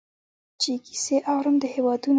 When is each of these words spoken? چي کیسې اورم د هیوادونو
چي 0.61 0.71
کیسې 0.85 1.17
اورم 1.31 1.55
د 1.61 1.63
هیوادونو 1.73 2.09